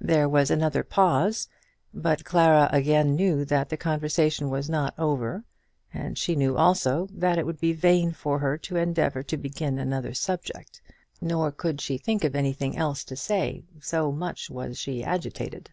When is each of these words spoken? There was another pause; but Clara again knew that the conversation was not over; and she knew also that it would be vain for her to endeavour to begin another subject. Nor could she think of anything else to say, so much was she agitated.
There 0.00 0.28
was 0.28 0.52
another 0.52 0.84
pause; 0.84 1.48
but 1.92 2.24
Clara 2.24 2.68
again 2.70 3.16
knew 3.16 3.44
that 3.46 3.70
the 3.70 3.76
conversation 3.76 4.50
was 4.50 4.70
not 4.70 4.94
over; 4.96 5.42
and 5.92 6.16
she 6.16 6.36
knew 6.36 6.56
also 6.56 7.08
that 7.10 7.38
it 7.38 7.44
would 7.44 7.58
be 7.58 7.72
vain 7.72 8.12
for 8.12 8.38
her 8.38 8.56
to 8.56 8.76
endeavour 8.76 9.24
to 9.24 9.36
begin 9.36 9.76
another 9.80 10.14
subject. 10.14 10.80
Nor 11.20 11.50
could 11.50 11.80
she 11.80 11.98
think 11.98 12.22
of 12.22 12.36
anything 12.36 12.76
else 12.76 13.02
to 13.06 13.16
say, 13.16 13.64
so 13.80 14.12
much 14.12 14.48
was 14.48 14.78
she 14.78 15.02
agitated. 15.02 15.70